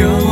[0.00, 0.31] 영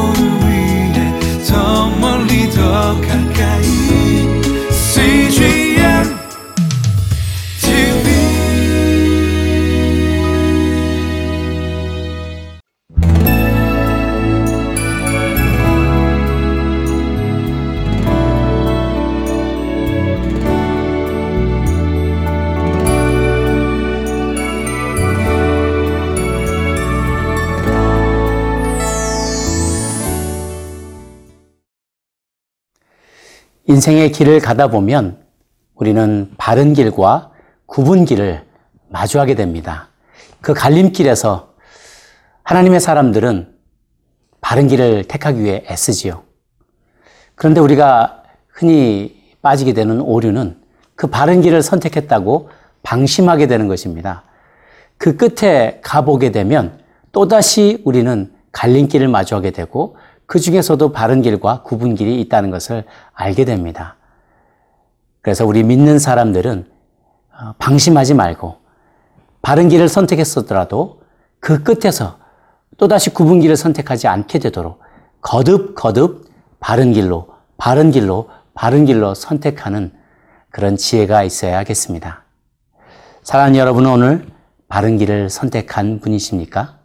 [33.70, 35.18] 인생의 길을 가다 보면
[35.76, 37.30] 우리는 바른 길과
[37.66, 38.44] 굽은 길을
[38.88, 39.90] 마주하게 됩니다.
[40.40, 41.52] 그 갈림길에서
[42.42, 43.54] 하나님의 사람들은
[44.40, 46.24] 바른 길을 택하기 위해 애쓰지요.
[47.36, 50.60] 그런데 우리가 흔히 빠지게 되는 오류는
[50.96, 52.50] 그 바른 길을 선택했다고
[52.82, 54.24] 방심하게 되는 것입니다.
[54.98, 56.80] 그 끝에 가보게 되면
[57.12, 59.96] 또다시 우리는 갈림길을 마주하게 되고
[60.30, 63.96] 그 중에서도 바른 길과 굽은 길이 있다는 것을 알게 됩니다.
[65.22, 66.70] 그래서 우리 믿는 사람들은
[67.32, 68.58] 어, 방심하지 말고
[69.42, 71.02] 바른 길을 선택했었더라도
[71.40, 72.20] 그 끝에서
[72.78, 74.78] 또다시 굽은 길을 선택하지 않게 되도록
[75.20, 79.92] 거듭 거듭 바른 길로 바른 길로 바른 길로 선택하는
[80.50, 82.22] 그런 지혜가 있어야 하겠습니다.
[83.24, 84.26] 사랑하는 여러분은 오늘
[84.68, 86.78] 바른 길을 선택한 분이십니까?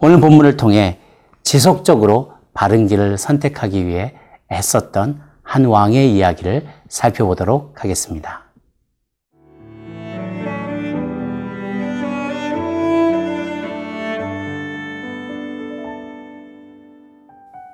[0.00, 0.98] 오늘 본문을 통해
[1.44, 4.14] 지속적으로 바른 길을 선택하기 위해
[4.50, 8.42] 애썼던 한 왕의 이야기를 살펴보도록 하겠습니다.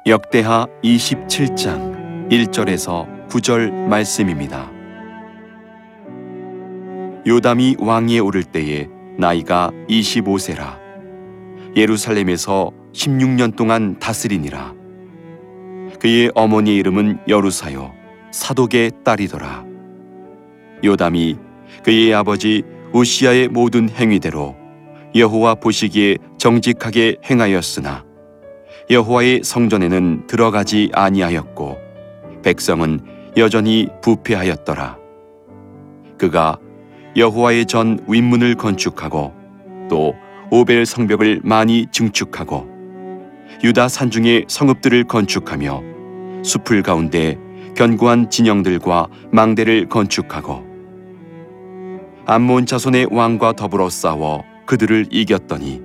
[0.06, 4.70] 역대하 27장 1절에서 9절 말씀입니다.
[7.26, 10.87] 요담이 왕위에 오를 때에 나이가 25세라.
[11.78, 14.74] 예루살렘에서 16년 동안 다스리니라.
[16.00, 17.92] 그의 어머니의 이름은 여루사요
[18.32, 19.64] 사독의 딸이더라.
[20.82, 21.36] 요담이
[21.84, 24.56] 그의 아버지 우시아의 모든 행위대로
[25.14, 28.04] 여호와 보시기에 정직하게 행하였으나
[28.90, 31.78] 여호와의 성전에는 들어가지 아니하였고
[32.42, 33.00] 백성은
[33.36, 34.98] 여전히 부패하였더라.
[36.18, 36.58] 그가
[37.16, 39.32] 여호와의 전 윗문을 건축하고
[39.88, 40.14] 또
[40.50, 42.66] 오벨 성벽을 많이 증축하고
[43.62, 45.82] 유다 산중의 성읍들을 건축하며
[46.42, 47.36] 숲을 가운데
[47.76, 50.64] 견고한 진영들과 망대를 건축하고
[52.26, 55.82] 암몬 자손의 왕과 더불어 싸워 그들을 이겼더니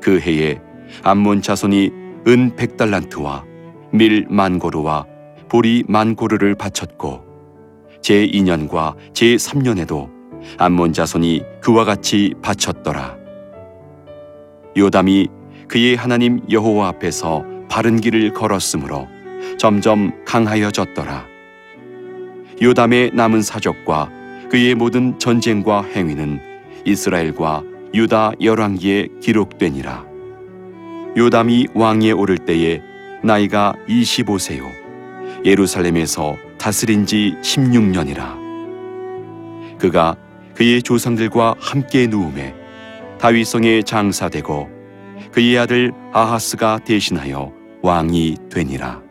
[0.00, 0.60] 그 해에
[1.02, 1.90] 암몬 자손이
[2.26, 3.44] 은 백달란트와
[3.92, 5.06] 밀 만고르와
[5.48, 7.24] 보리 만고르를 바쳤고
[8.02, 10.10] 제2년과 제3년에도
[10.58, 13.17] 암몬 자손이 그와 같이 바쳤더라.
[14.78, 15.28] 요담이
[15.66, 19.08] 그의 하나님 여호와 앞에서 바른 길을 걸었으므로
[19.58, 21.26] 점점 강하여졌더라.
[22.62, 24.08] 요담의 남은 사적과
[24.48, 26.40] 그의 모든 전쟁과 행위는
[26.84, 30.06] 이스라엘과 유다 열왕기에 기록되니라.
[31.16, 32.80] 요담이 왕위에 오를 때에
[33.24, 34.62] 나이가 25세요.
[35.44, 39.78] 예루살렘에서 다스린 지 16년이라.
[39.78, 40.14] 그가
[40.54, 42.54] 그의 조상들과 함께 누움에
[43.18, 44.68] 다윗성에 장사되고
[45.32, 47.52] 그의 아들 아하스가 대신하여
[47.82, 49.02] 왕이 되니라.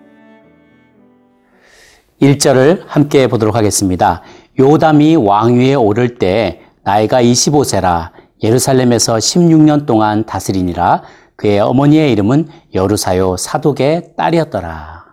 [2.21, 4.23] 1절을 함께 보도록 하겠습니다.
[4.57, 8.11] 요담이 왕위에 오를 때 나이가 25세라
[8.43, 11.03] 예루살렘에서 16년 동안 다스리니라
[11.35, 15.05] 그의 어머니의 이름은 여루사요 사독의 딸이었더라.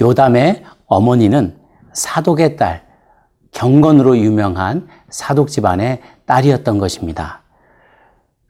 [0.00, 1.56] 요담의 어머니는
[1.92, 2.84] 사독의 딸,
[3.52, 7.42] 경건으로 유명한 사독 집안의 딸이었던 것입니다.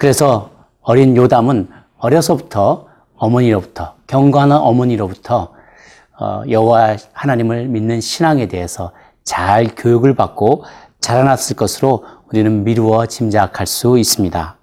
[0.00, 0.49] 그래서
[0.81, 1.69] 어린 요담은
[1.99, 5.53] 어려서부터 어머니로부터 경건한 어머니로부터
[6.19, 8.93] 어, 여호와 하나님을 믿는 신앙에 대해서
[9.25, 10.65] 잘 교육을 받고
[11.03, 14.56] 자라났을 것으로 우리는 미루어 짐작할 수 있습니다.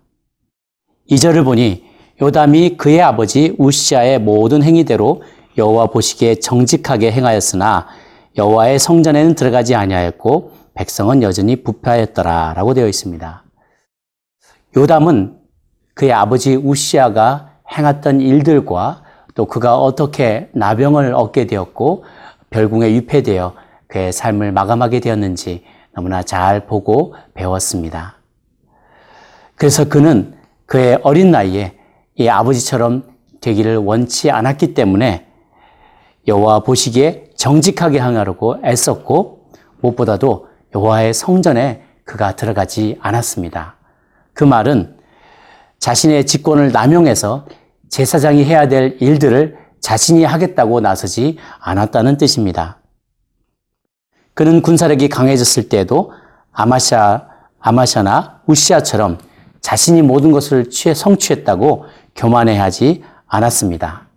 [1.05, 1.85] 이 절을 보니
[2.19, 5.21] 요담이 그의 아버지 우시아의 모든 행위대로
[5.55, 7.85] 여호와 보시기에 정직하게 행하였으나
[8.37, 13.46] 여호와의 성전에는 들어가지 아니하였고 백성은 여전히 부패하였더라라고 되어 있습니다.
[14.77, 15.35] 요담은
[15.95, 19.01] 그의 아버지 우시아가 행했던 일들과
[19.33, 22.05] 또 그가 어떻게 나병을 얻게 되었고
[22.51, 23.55] 별궁에 유폐되어
[23.87, 25.63] 그의 삶을 마감하게 되었는지
[25.95, 28.17] 너무나 잘 보고 배웠습니다.
[29.55, 30.35] 그래서 그는
[30.67, 31.75] 그의 어린 나이에
[32.13, 33.03] 이 아버지처럼
[33.41, 35.25] 되기를 원치 않았기 때문에
[36.27, 39.49] 여호와 보시기에 정직하게 행하려고 애썼고
[39.81, 43.76] 무엇보다도 여호와의 성전에 그가 들어가지 않았습니다.
[44.37, 44.95] 그 말은
[45.79, 47.47] 자신의 직권을 남용해서
[47.89, 52.77] 제사장이 해야 될 일들을 자신이 하겠다고 나서지 않았다는 뜻입니다.
[54.35, 56.11] 그는 군사력이 강해졌을 때에도
[56.51, 57.27] 아마샤,
[57.59, 59.17] 아마샤나 우시아처럼
[59.61, 61.85] 자신이 모든 것을 취해 성취했다고
[62.15, 64.07] 교만해하지 않았습니다.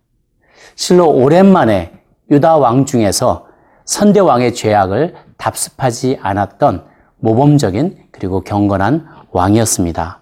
[0.75, 1.93] 실로 오랜만에
[2.31, 3.47] 유다 왕 중에서
[3.87, 6.85] 선대 왕의 죄악을 답습하지 않았던
[7.21, 10.21] 모범적인 그리고 경건한 왕이었습니다.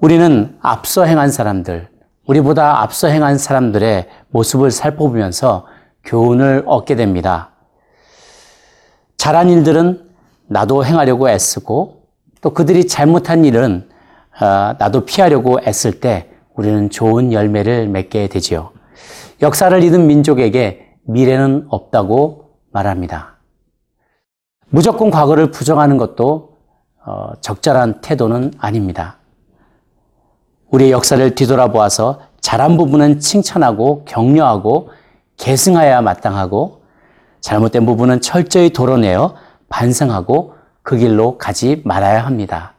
[0.00, 1.88] 우리는 앞서 행한 사람들,
[2.26, 5.66] 우리보다 앞서 행한 사람들의 모습을 살펴보면서
[6.04, 7.50] 교훈을 얻게 됩니다.
[9.16, 10.08] 잘한 일들은
[10.48, 12.02] 나도 행하려고 애쓰고
[12.40, 13.88] 또 그들이 잘못한 일은
[14.40, 18.70] 어, 나도 피하려고 애쓸 때 우리는 좋은 열매를 맺게 되지요.
[19.42, 23.38] 역사를 잊은 민족에게 미래는 없다고 말합니다.
[24.68, 26.55] 무조건 과거를 부정하는 것도 어,
[27.40, 29.16] 적절한 태도는 아닙니다.
[30.70, 34.90] 우리의 역사를 뒤돌아보아서 잘한 부분은 칭찬하고 격려하고
[35.36, 36.82] 계승하여야 마땅하고
[37.40, 39.34] 잘못된 부분은 철저히 도려내어
[39.68, 42.74] 반성하고 그 길로 가지 말아야 합니다.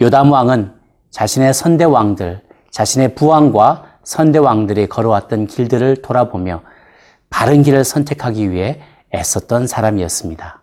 [0.00, 0.72] 요담 왕은
[1.10, 6.62] 자신의 선대 왕들, 자신의 부왕과 선대 왕들이 걸어왔던 길들을 돌아보며
[7.30, 8.80] 바른 길을 선택하기 위해
[9.14, 10.57] 애썼던 사람이었습니다.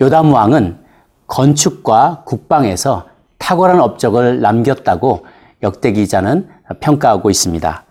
[0.00, 0.78] 요담 왕은
[1.26, 3.06] 건축과 국방에서
[3.38, 5.26] 탁월한 업적을 남겼다고
[5.62, 6.48] 역대 기자는
[6.80, 7.84] 평가하고 있습니다.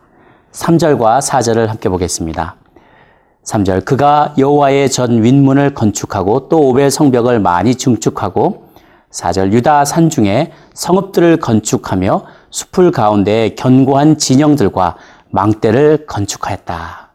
[0.52, 2.56] 3절과 4절을 함께 보겠습니다.
[3.46, 8.68] 3절 그가 여호와의 전 윗문을 건축하고 또 오벨 성벽을 많이 증축하고
[9.12, 14.96] 4절 유다 산 중에 성읍들을 건축하며 숲을 가운데 견고한 진영들과
[15.30, 17.12] 망대를 건축하였다.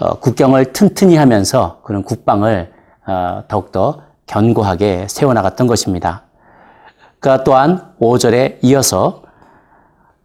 [0.00, 2.77] 어, 국경을 튼튼히 하면서 그런 국방을 어,
[3.48, 6.22] 더욱더 견고하게 세워나갔던 것입니다.
[7.20, 9.22] 그 또한 5절에 이어서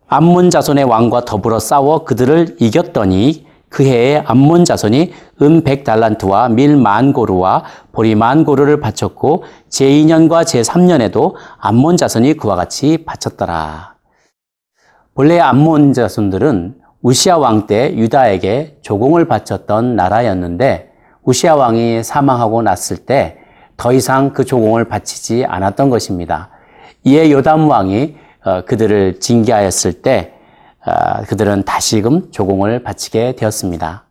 [0.07, 7.63] 암몬 자손의 왕과 더불어 싸워 그들을 이겼더니 그 해에 암몬 자손이 은 100달란트와 밀 만고루와
[7.91, 13.95] 보리 만고루를 바쳤고 제2년과 제3년에도 암몬 자손이 그와 같이 바쳤더라.
[15.15, 20.92] 본래 암몬 자손들은 우시아 왕 때 유다에게 조공을 바쳤던 나라였는데
[21.23, 23.43] 우시아 왕이 사망하고 났을 때
[23.77, 26.49] 더 이상 그 조공을 바치지 않았던 것입니다.
[27.03, 28.15] 이에 요담 왕이
[28.45, 30.33] 어, 그들을 징계하였을 때
[30.85, 34.05] 어, 그들은 다시금 조공을 바치게 되었습니다.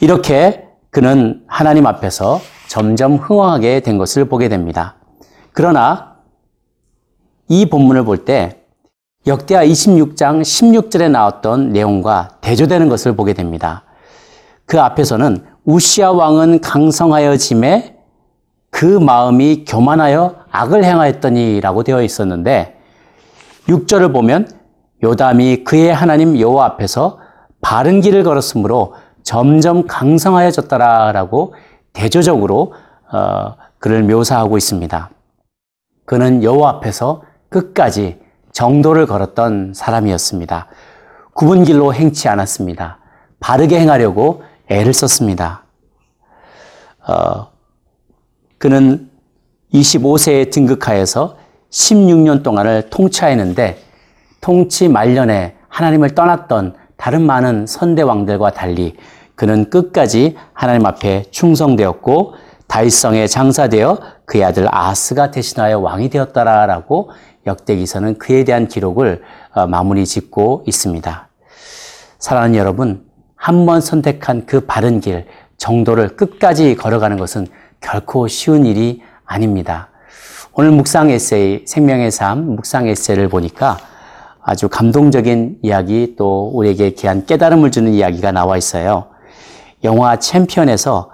[0.00, 4.96] 이렇게 그는 하나님 앞에서 점점 흥황하게 된 것을 보게 됩니다.
[5.52, 6.16] 그러나
[7.48, 8.58] 이 본문을 볼 때
[9.26, 13.84] 역대하 26장 16절에 나왔던 내용과 대조되는 것을 보게 됩니다.
[14.66, 17.96] 그 앞에서는 우시아 왕은 강성하여 짐에
[18.70, 22.78] 그 마음이 교만하여 악을 행하였더니라고 되어 있었는데
[23.68, 24.48] 6절을 보면
[25.02, 27.18] 요담이 그의 하나님 여호와 앞에서
[27.60, 31.54] 바른 길을 걸었으므로 점점 강성하여졌더라라고
[31.92, 32.74] 대조적으로
[33.12, 35.10] 어, 그를 묘사하고 있습니다.
[36.04, 38.18] 그는 여호와 앞에서 끝까지
[38.50, 40.66] 정도를 걸었던 사람이었습니다.
[41.34, 42.98] 굽은 길로 행치 않았습니다.
[43.38, 44.42] 바르게 행하려고
[44.72, 45.64] 애를 썼습니다.
[47.06, 47.48] 어,
[48.58, 49.10] 그는
[49.72, 51.36] 25세에 등극하여서
[51.70, 53.78] 16년 동안을 통치하였는데
[54.40, 58.94] 통치 말년에 하나님을 떠났던 다른 많은 선대 왕들과 달리
[59.34, 62.34] 그는 끝까지 하나님 앞에 충성되었고
[62.68, 67.10] 다윗성에 장사되어 그의 아들 아스가 대신하여 왕이 되었다라고
[67.46, 71.28] 역대기서는 그에 대한 기록을 어, 마무리 짓고 있습니다.
[72.18, 73.04] 사랑하는 여러분,
[73.42, 77.48] 한 번 선택한 그 바른 길, 정도를 끝까지 걸어가는 것은
[77.80, 79.88] 결코 쉬운 일이 아닙니다.
[80.52, 83.78] 오늘 묵상 에세이, 생명의 삶 묵상 에세이를 보니까
[84.40, 89.06] 아주 감동적인 이야기 또 우리에게 귀한 깨달음을 주는 이야기가 나와 있어요.
[89.82, 91.10] 영화 챔피언에서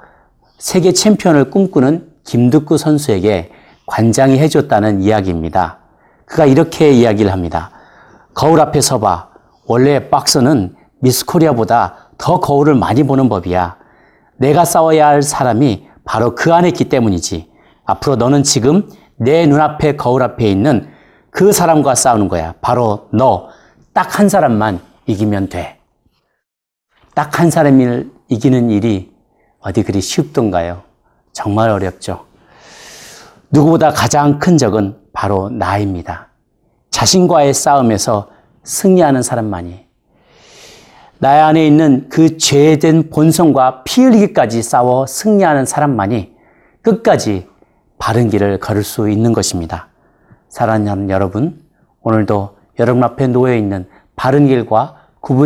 [0.58, 3.52] 세계 챔피언을 꿈꾸는 김득구 선수에게
[3.86, 5.78] 관장이 해줬다는 이야기입니다.
[6.26, 7.70] 그가 이렇게 이야기를 합니다.
[8.34, 9.30] 거울 앞에 서봐.
[9.64, 13.76] 원래 박스는 미스 코리아보다 더 거울을 많이 보는 법이야.
[14.36, 17.50] 내가 싸워야 할 사람이 바로 그 안에 있기 때문이지.
[17.84, 20.88] 앞으로 너는 지금 내 눈앞에 거울 앞에 있는
[21.30, 22.54] 그 사람과 싸우는 거야.
[22.60, 23.48] 바로 너.
[23.94, 25.78] 딱 한 사람만 이기면 돼.
[27.14, 29.12] 딱 한 사람을 이기는 일이
[29.60, 30.82] 어디 그리 쉽던가요?
[31.32, 32.26] 정말 어렵죠.
[33.50, 36.28] 누구보다 가장 큰 적은 바로 나입니다.
[36.90, 38.28] 자신과의 싸움에서
[38.62, 39.87] 승리하는 사람만이
[41.20, 46.36] 나의 안에 있는 그 죄된 본성과 피 흘리기까지 싸워 승리하는 사람만이
[46.82, 47.48] 끝까지
[47.98, 49.88] 바른 길을 걸을 수 있는 것입니다.
[50.48, 51.60] 사랑하는 여러분,
[52.02, 54.96] 오늘도 여러분 앞에 놓여 있는 바른 길과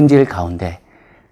[0.08, 0.80] 길 가운데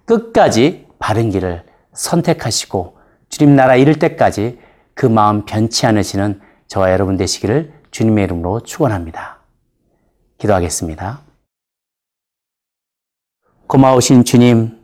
[0.05, 2.97] 끝까지 바른 길을 선택하시고
[3.29, 4.59] 주님 나라 이를 때까지
[4.93, 9.39] 그 마음 변치 않으시는 저와 여러분 되시기를 주님의 이름으로 축원합니다.
[10.37, 11.30] 기도하겠습니다.
[13.71, 14.77] 고마우신 주님,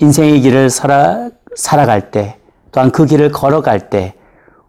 [0.00, 2.38] 인생의 길을 살아, 살아갈 때,
[2.70, 4.14] 또한 그 길을 걸어갈 때,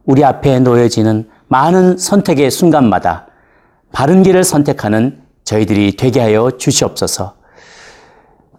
[0.05, 3.27] 우리 앞에 놓여지는 많은 선택의 순간마다
[3.91, 7.35] 바른 길을 선택하는 저희들이 되게 하여 주시옵소서.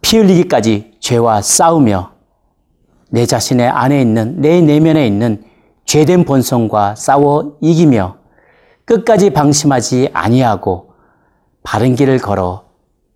[0.00, 2.12] 피 흘리기까지 죄와 싸우며
[3.10, 5.42] 내 자신의 안에 있는, 내 내면에 있는
[5.86, 8.18] 죄된 본성과 싸워 이기며
[8.84, 10.92] 끝까지 방심하지 아니하고
[11.64, 12.66] 바른 길을 걸어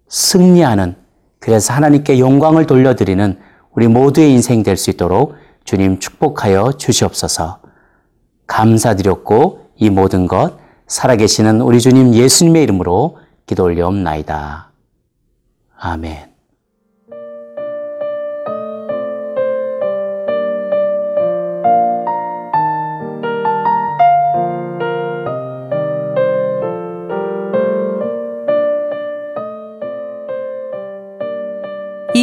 [0.09, 1.02] 승리하는
[1.43, 3.39] 그래서 하나님께 영광을 돌려드리는
[3.73, 5.35] 우리 모두의 인생 될 수 있도록
[5.65, 7.59] 주님 축복하여 주시옵소서.
[8.47, 10.57] 감사드렸고 이 모든 것
[10.87, 14.71] 살아계시는 우리 주님 예수님의 이름으로 기도 올려옵나이다.
[15.79, 16.32] 아멘.